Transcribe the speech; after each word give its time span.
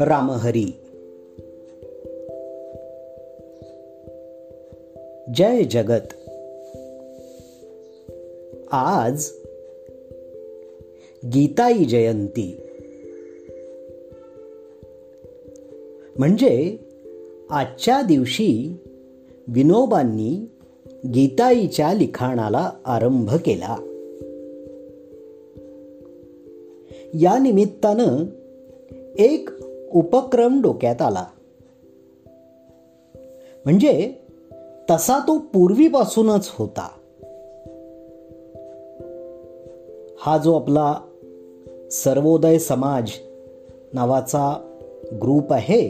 रामहरी। 0.00 0.72
जय 5.34 5.64
जगत। 5.64 6.14
आज 8.72 9.30
गीताई 11.24 11.84
जयंती। 11.84 12.60
म्हणजे 16.18 16.76
आजच्या 17.50 18.02
दिवशी 18.02 18.76
विनोबांनी 19.48 20.50
गीताईच्या 21.04 21.92
लिखाणाला 21.92 22.70
आरंभ 22.84 23.34
केला. 23.34 23.76
या 27.20 27.38
निमित्तानं 27.38 28.24
एक 29.18 29.48
उपक्रम 29.92 30.60
डोक्यात 30.62 31.02
आला. 31.02 31.24
म्हणजे 33.64 34.14
तसा 34.90 35.18
तो 35.18 35.38
पूर्वीपासूनच 35.38 36.50
होता. 36.52 36.88
हा 40.18 40.38
जो 40.38 40.56
आपला 40.56 41.00
सर्वोदय 41.90 42.58
समाज 42.58 43.10
नावाचा 43.92 44.70
ग्रुप 45.22 45.52
आहे 45.52 45.88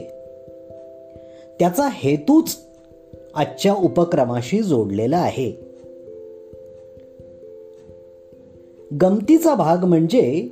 त्याचा 1.59 1.89
हेतूच 1.93 2.57
आजच्या 3.37 3.75
उपक्रमाशी 3.75 4.63
जोडलेला 4.63 5.19
आहे. 5.19 5.53
गमतीचा 9.03 9.55
भाग 9.55 9.85
म्हणजे 9.85 10.49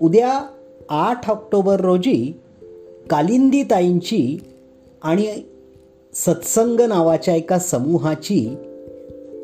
उद्या 0.00 0.40
आठ 0.88 1.30
ऑक्टोबर 1.30 1.80
रोजी 1.80 2.40
कालिंदी 3.10 3.62
ताईंची 3.62 4.38
आणि 5.02 5.34
सत्संग 6.14 6.80
नावाच्या 6.80 7.34
एका 7.34 7.58
समूहाची 7.58 8.54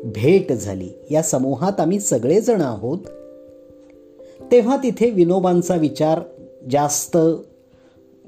भेट 0.03 0.51
झाली. 0.51 0.89
या 1.11 1.21
समूहात 1.21 1.79
आम्ही 1.79 1.99
सगळेजण 1.99 2.61
आहोत. 2.61 2.99
तेव्हा 4.51 4.77
तिथे 4.77 5.09
विनोबांचा 5.09 5.75
विचार 5.75 6.19
जास्त 6.71 7.17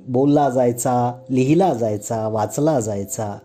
बोलला 0.08 0.50
जायचा 0.50 1.22
लिहिला 1.30 1.74
जायचा 1.74 2.28
वाचला 2.28 2.80
जायचा. 2.80 3.40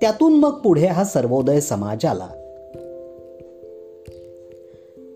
त्यातून 0.00 0.32
मग 0.32 0.50
पुढे 0.50 0.86
हा 0.86 1.04
सर्वोदय 1.04 1.60
समाज 1.60 2.04
आला. 2.04 2.28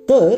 तर 0.08 0.34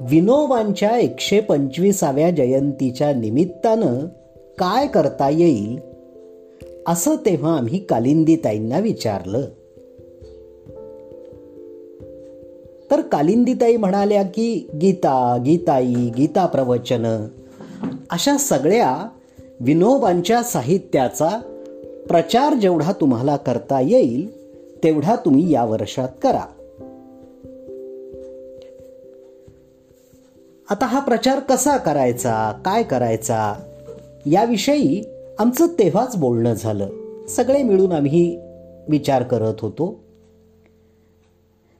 विनोबांच्या 0.00 0.98
एकशे 0.98 1.40
पंचवीसाव्या 1.40 2.30
जयंतीच्या 2.30 3.14
निमित्तानं 3.14 4.06
काय 4.58 4.86
करता 4.86 5.30
येईल 5.30 5.78
असं 6.86 7.16
तेव्हा 7.16 7.56
आम्ही 7.56 7.78
कालिंदीताईंना 7.78 8.78
विचारलं. 8.78 9.40
तर 12.90 13.00
कालिंदीताई 13.00 13.76
म्हणाल्या 13.76 14.22
की 14.22 14.68
गीता 14.82 15.42
गीताई 15.46 16.10
गीता 16.16 16.46
प्रवचन 16.46 17.26
अशा 18.10 18.36
सगळ्या 18.36 19.08
विनोबांच्या 19.60 20.42
साहित्याचा 20.42 21.49
प्रचार 22.08 22.54
जेवढा 22.54 22.92
तुम्हाला 22.92 23.36
करता 23.36 23.80
येईल 23.80 24.40
तेवढा 24.84 25.16
तुम्ही 25.16 25.52
या 25.52 25.64
वर्षात 25.64 26.08
करा. 26.22 26.44
आता 30.70 30.86
हा 30.86 31.00
प्रचार 31.00 31.38
कसा 31.38 31.76
करायचा 31.76 32.62
काय 32.64 32.82
करायचा 32.82 33.54
याविषयी 34.26 35.02
आमचं 35.38 35.66
तेव्हाच 35.66 36.16
बोलणं 36.16 36.54
झालं. 36.54 36.88
सगळे 37.28 37.62
मिळून 37.62 37.92
आम्ही 37.92 38.40
विचार 38.88 39.22
करत 39.22 39.54
होतो. 39.60 40.00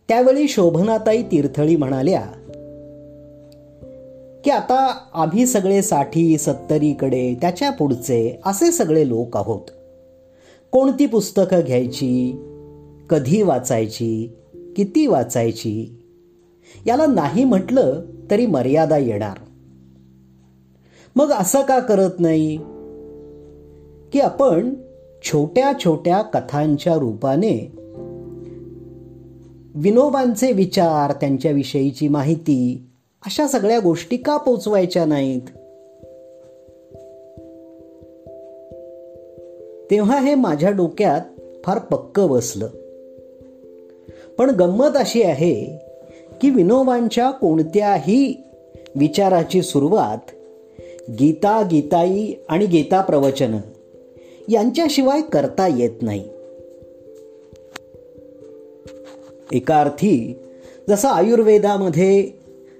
त्यावेळी 0.08 0.48
शोभनाताई 0.48 1.22
तीर्थळी 1.22 1.76
म्हणाल्या 1.76 2.26
की 4.44 4.50
आता 4.50 5.08
आम्ही 5.14 5.46
सगळे 5.46 5.82
साठी 5.82 6.38
सत्तरीकडे 6.38 7.34
त्याच्या 7.34 7.70
पुढचे 7.70 8.40
असे 8.46 8.72
सगळे 8.72 9.08
लोक 9.08 9.36
आहोत. 9.36 9.79
कोणती 10.72 11.06
पुस्तकं 11.06 11.60
घ्यायची? 11.66 12.32
कधी 13.10 13.42
वाचायची? 13.42 14.32
किती 14.76 15.06
वाचायची? 15.06 16.02
याला 16.86 17.06
नाही 17.06 17.44
म्हटलं 17.44 18.00
तरी 18.30 18.46
मर्यादा 18.46 18.96
येणार. 18.96 19.36
मग 21.16 21.30
असं 21.30 21.62
का 21.62 21.78
करत 21.78 22.10
नाही? 22.18 22.56
की 24.12 24.20
आपण 24.20 24.74
छोट्या 25.22 25.72
छोट्या 25.84 26.22
कथांच्या 26.22 26.94
रूपाने 26.94 27.72
विनोबांचे 29.74 30.52
विचार 30.52 31.12
त्यांच्याविषयीची 31.12 32.08
माहिती 32.08 32.86
अशा 33.26 33.46
सगळ्या 33.46 33.78
गोष्टी 33.78 34.16
का 34.16 34.36
पोचवायच्या 34.36 35.06
नाहीत? 35.06 35.42
तेव्हा 39.90 40.20
हे 40.20 40.34
माझ्या 40.34 40.70
डोक्यात 40.70 41.20
फार 41.64 41.78
पक्क 41.78 42.20
बसलं. 42.20 42.66
पण 44.38 44.50
गंमत 44.50 44.96
अशी 44.96 45.22
आहे 45.22 45.54
की 46.40 46.50
विनोबांच्या 46.50 47.30
कोणत्याही 47.30 48.42
विचाराची 48.94 49.62
सुरुवात 49.62 50.30
गीता 51.10 51.62
गीताई 51.70 52.32
आणि 52.48 52.66
गीता 52.66 53.00
प्रवचन 53.00 53.58
यांच्याशिवाय 54.48 55.20
करता 55.20 55.66
येत 55.66 56.02
नाही. 56.02 56.28
एका 59.52 59.80
अर्थी 59.80 60.38
जसं 60.88 61.08
आयुर्वेदामध्ये 61.08 62.30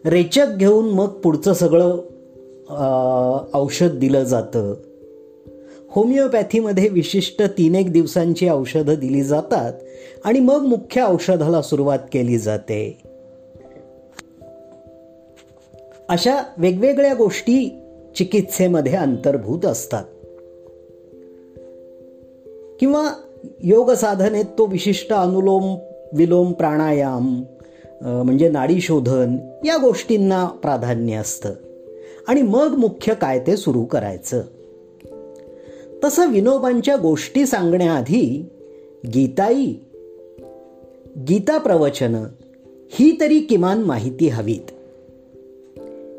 रेचक 0.07 0.47
घेऊन 0.57 0.85
मग 0.85 1.07
पुढचं 1.07 1.53
सगळं 1.53 1.97
औषध 3.55 3.91
दिलं 3.91 4.25
जातं 4.25 4.75
होमिओपॅथीमध्ये 5.91 6.89
विशिष्ट 6.89 7.43
तीन 7.43 7.75
एक 7.75 7.93
दिवसांची 7.93 8.49
औषधं 8.49 8.95
दिली 8.95 9.23
जातात 9.23 9.73
आणि 10.25 10.41
मग 10.41 10.63
मुख्य 10.63 11.05
औषधाला 11.09 11.63
सुरुवात 11.63 11.99
केली 12.13 12.39
जाते. 12.39 12.99
अशा 16.09 16.43
वेगवेगळ्या 16.59 17.15
गोष्टी 17.15 17.83
चिकित्सेमध्ये 18.17 18.97
अंतर्भूत 18.97 19.67
असतात. 19.67 20.05
किंवा 22.81 23.13
योग 23.61 23.91
साधनेत 23.91 24.45
तो 24.45 24.67
विशिष्ट 24.67 25.13
अनुलोम 25.13 25.77
विलोम 26.13 26.53
प्राणायाम 26.53 27.43
म्हणजे 28.01 28.49
नाडी 28.49 28.81
शोधन 28.81 29.37
या 29.67 29.77
गोष्टींना 29.77 30.47
प्राधान्य 30.47 31.15
असतं. 31.17 31.55
आणि 32.29 32.43
मग 32.43 32.75
मुख्य 32.79 33.15
काय 33.15 33.39
ते 33.47 33.57
सुरू 33.57 33.85
करायचं. 33.85 34.43
तसं 36.05 36.31
विनोबांच्या 36.31 36.97
गोष्टी 36.97 37.47
सांगण्याआधी 37.47 38.47
गीताई 39.15 39.75
गीता 41.29 41.59
प्रवचन 41.59 42.25
ही 42.91 43.21
तरी 43.21 43.41
किमान 43.41 43.83
माहिती 43.83 44.29
हवीत. 44.29 44.71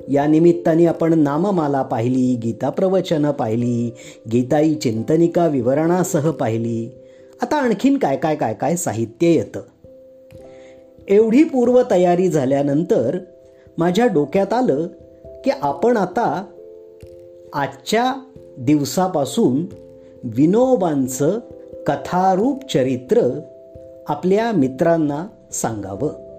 या 0.09 0.27
निमित्ताने 0.27 0.85
आपण 0.85 1.19
नाममाला 1.19 1.81
पाहिली 1.81 2.35
गीता 2.35 2.69
प्रवचन 2.69 3.31
पाहिली 3.31 3.91
गीताई 4.31 4.73
चिंतनिका 4.73 5.47
विवरणासह 5.47 6.31
पाहिली. 6.31 6.91
आता 7.41 7.57
आणखीन 7.57 7.97
काय 7.97 8.17
काय 8.17 8.35
काय 8.35 8.53
काय 8.53 8.75
साहित्य 8.75 9.27
येतं? 9.27 9.61
एवढी 11.07 11.43
पूर्वतयारी 11.43 12.29
झाल्यानंतर 12.29 13.17
माझ्या 13.77 14.05
डोक्यात 14.05 14.53
आलं 14.53 14.87
की 15.45 15.51
आपण 15.61 15.97
आता 15.97 16.45
आजच्या 17.53 18.13
दिवसापासून 18.57 19.65
विनोबांचं 20.23 21.39
कथारूप 21.87 22.71
चरित्र 22.73 23.39
आपल्या 24.07 24.51
मित्रांना 24.51 25.27
सांगावं. 25.51 26.31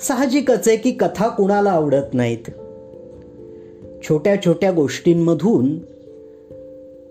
साहजिकच 0.00 0.68
आहे 0.68 0.76
की 0.76 0.90
कथा 0.90 1.28
कुणाला 1.28 1.70
आवडत 1.70 2.14
नाहीत. 2.14 2.50
छोट्या 4.08 4.42
छोट्या 4.44 4.70
गोष्टींमधून 4.70 5.78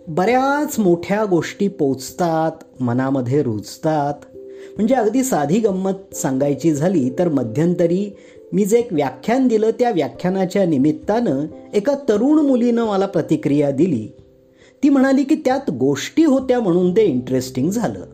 बऱ्याच 0.07 0.79
मोठ्या 0.79 1.25
गोष्टी 1.25 1.67
पोचतात 1.67 2.83
मनामध्ये 2.83 3.43
रुजतात. 3.43 4.36
म्हणजे 4.77 4.95
अगदी 4.95 5.23
साधी 5.23 5.59
गंमत 5.59 6.15
सांगायची 6.15 6.73
झाली 6.73 7.09
तर 7.09 7.29
मध्यंतरी 7.29 8.15
मी 8.53 8.65
जे 8.65 8.79
एक 8.79 8.93
व्याख्यान 8.93 9.47
दिलं 9.47 9.69
त्या 9.69 9.91
व्याख्यानाच्या 9.91 10.65
निमित्तानं 10.65 11.45
एका 11.73 11.95
तरुण 12.09 12.45
मुलीनं 12.45 12.85
मला 12.85 13.05
प्रतिक्रिया 13.05 13.71
दिली. 13.71 14.07
ती 14.83 14.89
म्हणाली 14.89 15.23
की 15.23 15.35
त्यात 15.35 15.69
गोष्टी 15.69 16.23
होत्या 16.23 16.59
म्हणून 16.59 16.91
ते 16.91 17.05
इंटरेस्टिंग 17.05 17.69
झालं. 17.69 18.05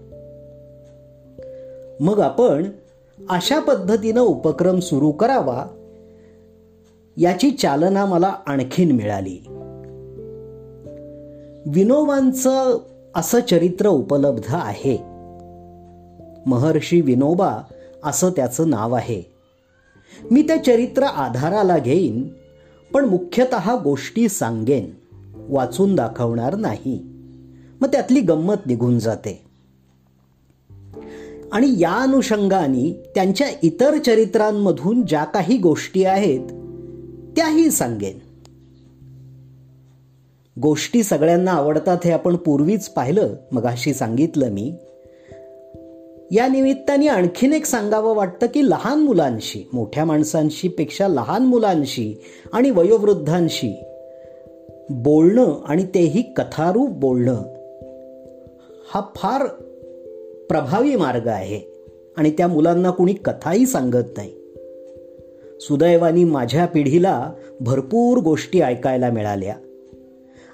मग 1.99 2.19
आपण 2.19 2.69
अशा 3.29 3.59
पद्धतीनं 3.59 4.21
उपक्रम 4.21 4.79
सुरू 4.79 5.11
करावा 5.11 5.65
याची 7.17 7.51
चालना 7.51 8.05
मला 8.05 8.35
आणखीन 8.45 8.91
मिळाली. 8.91 9.43
विनोबांचं 11.65 12.77
असं 13.15 13.39
चरित्र 13.39 13.87
उपलब्ध 13.87 14.45
आहे. 14.49 15.12
महर्षी 16.45 17.01
विनोबा 17.01 17.57
असं 18.03 18.29
त्याचं 18.29 18.69
नाव 18.69 18.93
आहे. 18.93 19.23
मी 20.31 20.41
त्या 20.41 20.63
चरित्र 20.63 21.03
आधाराला 21.03 21.77
घेईन 21.77 22.29
पण 22.93 23.05
मुख्यतः 23.05 23.75
गोष्टी 23.75 24.29
सांगेन 24.29 24.91
वाचून 25.49 25.95
दाखवणार 25.95 26.55
नाही. 26.55 27.05
मग 27.81 27.87
त्यातली 27.87 28.21
गंमत 28.21 28.55
निघून 28.65 28.99
जाते. 28.99 29.43
आणि 31.51 31.75
या 31.79 31.93
अनुषंगाने 31.93 33.11
त्यांच्या 33.15 33.47
इतर 33.63 33.97
चरित्रांमधून 33.97 35.05
ज्या 35.05 35.23
काही 35.23 35.57
गोष्टी 35.57 36.03
आहेत 36.03 36.47
त्याही 37.35 37.71
सांगेन. 37.71 38.19
गोष्टी 40.59 41.03
सगळ्यांना 41.03 41.51
आवडतात 41.51 41.97
हे 42.05 42.11
आपण 42.11 42.35
पूर्वीच 42.35 42.89
पाहिलं 42.89 43.35
मगाशी 43.51 43.93
सांगितलं 43.93 44.49
मी. 44.49 44.75
या 46.31 46.47
निमित्ताने 46.47 47.07
आणखीन 47.07 47.53
एक 47.53 47.65
सांगावं 47.65 48.15
वाटतं 48.15 48.47
की 48.47 48.69
लहान 48.69 48.99
मुलांशी 48.99 49.69
मोठ्या 49.73 50.05
माणसांशी 50.05 50.67
पेक्षा 50.67 51.07
लहान 51.07 51.45
मुलांशी 51.45 52.21
आणि 52.53 52.69
वयोवृद्धांशी 52.69 53.83
बोलणं 54.89 55.63
आणि 55.65 55.85
तेही 55.85 56.21
कथारूप 56.21 56.89
बोलणं 56.89 57.43
हा 58.93 59.01
फार 59.15 59.47
प्रभावी 60.49 60.95
मार्ग 60.95 61.27
आहे 61.27 61.61
आणि 62.17 62.31
त्या 62.31 62.47
मुलांना 62.47 62.89
कुणी 62.89 63.13
कथाही 63.13 63.65
सांगत 63.65 64.17
नाही. 64.17 64.31
सुदैवानी 65.61 66.23
माझ्या 66.23 66.65
पिढीला 66.65 67.31
भरपूर 67.59 68.17
गोष्टी 68.17 68.61
ऐकायला 68.61 69.09
मिळाल्या. 69.09 69.55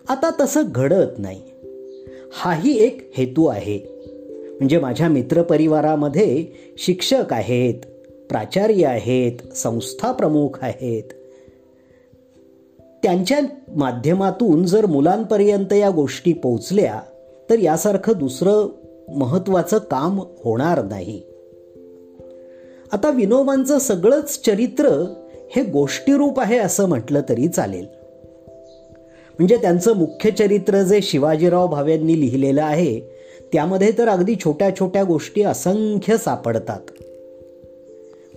आता 0.09 0.31
तसं 0.39 0.61
घडत 0.75 1.19
नाही. 1.19 1.41
हाही 2.33 2.77
एक 2.83 3.11
हेतू 3.17 3.45
आहे. 3.45 3.98
म्हणजे 4.59 4.79
माझ्या 4.79 5.07
मित्रपरिवारामध्ये 5.07 6.45
शिक्षक 6.77 7.33
आहेत 7.33 7.73
प्राचार्य 8.29 8.85
आहेत 8.85 9.53
संस्था 9.55 10.11
प्रमुख 10.11 10.49
आहेत. 10.61 11.03
त्यांच्या 13.03 13.39
माध्यमातून 13.75 14.65
जर 14.65 14.85
मुलांपर्यंत 14.85 15.73
या 15.73 15.89
गोष्टी 15.89 16.33
पोचल्या 16.33 17.01
तर 17.49 17.59
यासारखं 17.59 18.13
दुसरं 18.17 18.69
महत्वाचं 19.15 19.77
काम 19.77 20.19
होणार 20.19 20.83
नाही. 20.83 21.21
आता 22.91 23.09
विनोबांचं 23.09 23.79
सगळंच 23.79 24.41
चरित्र 24.45 25.15
हे 25.55 25.63
गोष्टीरूप 25.63 26.39
आहे 26.39 26.57
असं 26.57 26.85
म्हटलं 26.85 27.21
तरी 27.29 27.47
चालेल. 27.47 27.85
म्हणजे 29.39 29.57
त्यांचं 29.57 29.95
मुख्य 29.95 30.31
चरित्र 30.31 30.81
जे 30.81 31.01
शिवाजीराव 31.01 31.67
भावेंनी 31.67 32.21
लिहिलेलं 32.21 32.63
आहे 32.63 33.18
त्यामध्ये 33.53 33.91
तर 33.97 34.07
अगदी 34.07 34.35
छोट्या 34.35 34.75
छोट्या 34.75 35.03
गोष्टी 35.03 35.41
असंख्य 35.41 36.17
सापडतात. 36.17 36.79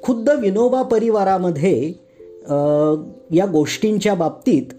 खुद्द 0.02 0.30
विनोबा 0.30 0.82
परिवारामध्ये 0.82 1.92
या 3.32 3.46
गोष्टींच्या 3.46 4.14
बाबतीत 4.14 4.72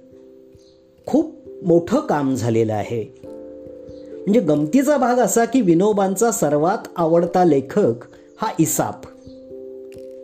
खूप 1.05 1.35
मोठं 1.65 1.99
काम 1.99 2.35
झालेलं 2.35 2.73
आहे. 2.73 3.13
म्हणजे 4.23 4.39
गमतीचा 4.39 4.97
भाग 4.97 5.17
असा 5.17 5.45
की 5.45 5.61
विनोबांचा 5.61 6.31
सर्वात 6.31 6.87
आवडता 6.95 7.43
लेखक 7.45 7.93
हा 8.41 8.51
इसाप. 8.59 8.95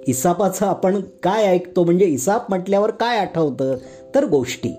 इसापाचं 0.07 0.65
आपण 0.65 1.01
काय 1.23 1.45
ऐकतो? 1.45 1.83
म्हणजे 1.83 2.05
इसाप 2.05 2.45
म्हटल्यावर 2.49 2.91
काय 2.91 3.17
आठवतं? 3.17 3.75
तर 4.15 4.25
गोष्टी. 4.25 4.69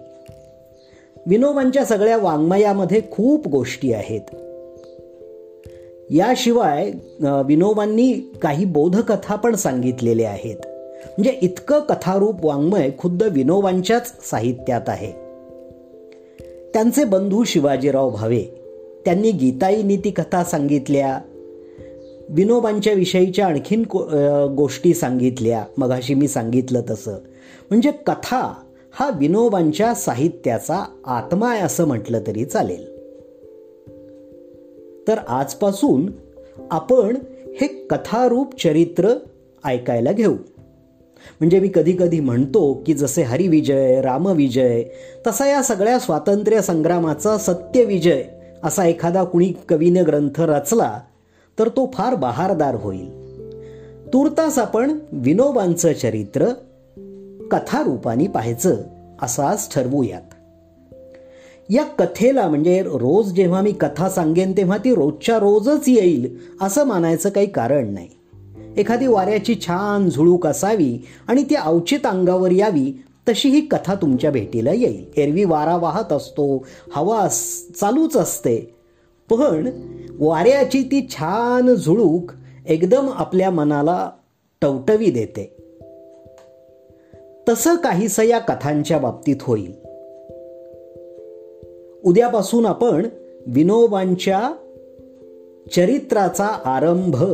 विनोबांच्या 1.26 1.84
सगळ्या 1.84 2.16
वाङ्मयामध्ये 2.16 3.02
खूप 3.10 3.48
गोष्टी 3.48 3.92
आहेत. 3.92 4.36
याशिवाय 6.10 6.90
विनोबांनी 7.46 8.12
काही 8.42 8.64
बोधकथा 8.64 9.34
पण 9.34 9.54
सांगितलेल्या 9.54 10.30
आहेत. 10.30 10.56
म्हणजे 11.06 11.38
इतकं 11.42 11.80
कथारूप 11.80 12.44
वाङ्मय 12.44 12.90
खुद्द 12.98 13.22
विनोबांच्याच 13.22 14.12
साहित्यात 14.30 14.88
आहे. 14.88 15.12
त्यांचे 16.74 17.04
बंधू 17.04 17.44
शिवाजीराव 17.44 18.10
भावे 18.10 18.42
त्यांनी 19.04 19.30
गीताई 19.30 19.82
नीतिकथा 19.82 20.42
सांगितल्या 20.44 21.18
विनोबांच्या 22.28 22.92
विषयीच्या 22.92 23.46
आणखीन 23.46 23.82
गोष्टी 24.56 24.94
सांगितल्या 24.94 25.64
मगाशी 25.78 26.14
मी 26.14 26.28
सांगितलं 26.28 26.82
तसं. 26.90 27.16
म्हणजे 27.70 27.90
कथा 28.06 28.54
हा 28.92 29.10
विनोबांच्या 29.10 29.94
साहित्याचा 29.94 30.84
आत्मा 31.06 31.50
आहे 31.50 31.62
असं 31.62 31.86
म्हटलं 31.86 32.20
तरी 32.26 32.44
चालेल. 32.44 32.84
तर 35.10 35.18
आजपासून 35.28 36.10
आपण 36.70 37.16
हे 37.60 37.66
कथारूप 37.66 38.60
चरित्र 38.62 39.14
ऐकायला 39.64 40.12
घेऊ. 40.12 40.32
म्हणजे 41.40 41.60
मी 41.60 41.70
कधी 41.74 41.92
कधी 41.92 42.20
म्हणतो 42.20 42.82
की 42.86 42.94
जसे 42.94 43.22
हरिविजय 43.22 44.00
रामविजय 44.00 44.84
तसा 45.26 45.46
या 45.46 45.62
सगळ्या 45.62 45.98
स्वातंत्र्य 45.98 46.62
संग्रामाचा 46.62 47.38
सत्यविजय 47.38 48.22
असा 48.64 48.86
एखादा 48.86 49.24
कुणी 49.24 49.52
कवीने 49.68 50.02
ग्रंथ 50.02 50.40
रचला 50.40 51.00
तर 51.58 51.68
तो 51.68 51.90
फार 51.94 52.14
बहारदार 52.14 52.74
होईल. 52.74 53.10
तुर्तास 54.12 54.58
आपण 54.58 54.98
विनोबांचं 55.12 55.92
चरित्र 55.92 56.48
कथारूपाने 57.50 58.26
पाहायचं 58.26 58.76
असं 59.22 59.42
आज 59.42 59.68
ठरवूयात. 59.74 60.34
या 61.70 61.84
कथेला 61.84 62.48
म्हणजे 62.48 62.82
रोज 62.82 63.32
जेव्हा 63.32 63.60
मी 63.60 63.72
कथा 63.72 64.08
सांगेन 64.08 64.52
तेव्हा 64.52 64.76
ती 64.76 64.94
रोजच्या 64.94 65.38
रोजच 65.38 65.88
येईल 65.88 66.38
असं 66.60 66.84
मानायचं 66.84 67.28
काही 67.28 67.46
कारण 67.46 67.94
नाही. 67.94 68.08
एखादी 68.76 69.06
वाऱ्याची 69.06 69.54
छान 69.54 70.10
झुळूक 70.10 70.46
असावी 70.46 71.06
आणि 71.28 71.42
ती 71.42 71.54
अवचित 71.54 72.06
अंगावर 72.06 72.50
यावी 72.50 73.02
तशी 73.28 73.48
ही 73.48 73.60
कथा 73.60 73.94
तुमच्या 73.94 74.30
भेटीला 74.30 74.72
येईल. 74.72 75.04
एरवी 75.16 75.44
वारा 75.44 75.76
वाहत 75.76 76.12
असतो 76.12 76.66
हवा 76.92 77.28
चालूच 77.80 78.16
असते. 78.16 78.74
पण 79.30 79.70
वाऱ्याची 80.18 80.82
ती 80.82 81.06
छान 81.10 81.74
झुळूक 81.74 82.32
एकदम 82.66 83.08
आपल्या 83.14 83.50
मनाला 83.50 84.10
टवटवी 84.60 85.10
देते. 85.10 85.56
तसं 87.48 87.76
काहीसं 87.76 88.22
या 88.22 88.38
कथांच्या 88.38 88.98
बाबतीत 88.98 89.36
होईल. 89.40 89.79
उद्यापासून 92.04 92.66
आपण 92.66 93.06
विनोबांच्या 93.46 94.52
चरित्राचा 95.76 96.46
आरंभ 96.46 97.24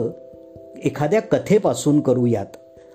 एखाद्या 0.84 1.20
कथेपासून 1.20 2.00
करूयात. 2.00 2.46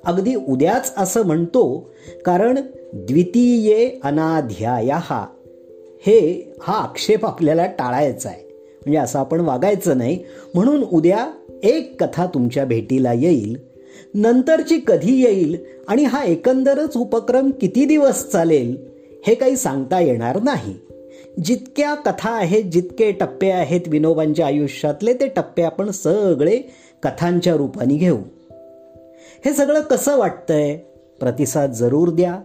अगदी 0.06 0.36
उद्याच 0.36 0.94
असं 0.98 1.26
म्हणतो 1.26 1.90
कारण 2.26 2.60
द्वितीये 2.94 4.00
अनाध्याया. 4.04 4.98
हा 5.02 5.28
हे 6.06 6.54
हा 6.62 6.74
आक्षेप 6.74 7.26
आपल्याला 7.26 7.66
टाळायचा 7.66 8.30
आहे. 8.30 8.44
म्हणजे 8.82 8.98
असं 8.98 9.20
आपण 9.20 9.40
वागायचं 9.40 9.98
नाही. 9.98 10.20
म्हणून 10.54 10.84
उद्या 10.94 11.28
एक 11.64 12.04
कथा 12.04 12.26
तुमच्या 12.26 12.66
भेटीला 12.66 13.14
येईल. 13.14 13.58
नंतरची 14.14 14.80
कधी 14.88 15.24
येईल 15.24 15.58
आणि 15.88 16.04
हा 16.04 16.24
एकंदरच 16.24 16.98
उपक्रम 16.98 17.52
किती 17.62 17.86
दिवस 17.86 18.30
चालेल 18.30 18.78
हे 19.28 19.36
काही 19.36 19.56
सांगता 19.56 20.00
येणार 20.00 20.42
नाही. 20.42 20.76
जितक्या 21.46 21.96
कथा 21.96 22.30
आहेत 22.30 22.64
जितके 22.64 23.12
टप्पे 23.12 23.50
आहेत 23.50 23.82
विनोबांच्या 23.88 24.46
आयुष्यातले 24.46 25.14
ते 25.14 25.28
टप्पे 25.28 25.64
आपण 25.64 25.90
सगळे 25.92 26.60
कथांच्या 27.04 27.56
रूपाने 27.56 27.96
घेऊ. 27.96 28.18
हे 29.46 29.54
सगळं 29.54 29.82
कसं 29.82 30.18
वाटतंय? 30.18 30.78
प्रतिसाद 31.20 31.72
जरूर 31.72 32.10
द्या. 32.10 32.40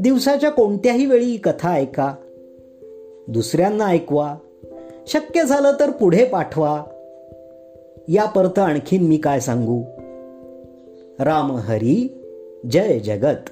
दिवसाच्या 0.00 0.50
कोणत्याही 0.50 1.06
वेळी 1.06 1.36
कथा 1.36 1.72
ऐका. 1.72 2.14
दुसऱ्यांना 3.28 3.84
ऐकवा. 3.84 4.36
शक्य 5.06 5.44
झालं 5.44 5.72
तर 5.80 5.90
पुढे 5.90 6.24
पाठवा. 6.24 6.84
या 8.08 8.24
परत 8.24 8.58
आणखीन 8.58 9.02
मी 9.02 9.16
काय 9.16 9.40
सांगू? 9.40 9.82
राम 11.18 11.56
हरी 11.56 12.24
जय 12.70 12.98
जगत. 12.98 13.50